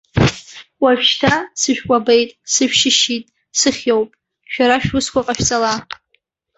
Уажәшьҭа 0.81 1.33
сышәкәабеит, 1.59 2.29
сышәшьышьит, 2.51 3.25
сыхиоуп, 3.59 4.09
шәара 4.51 4.77
шәусқәа 4.85 5.21
ҟашәҵала. 5.25 5.73